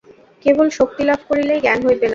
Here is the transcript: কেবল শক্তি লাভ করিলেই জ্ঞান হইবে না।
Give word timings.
কেবল 0.45 0.67
শক্তি 0.77 1.01
লাভ 1.09 1.19
করিলেই 1.29 1.63
জ্ঞান 1.65 1.79
হইবে 1.87 1.99
না। 2.01 2.09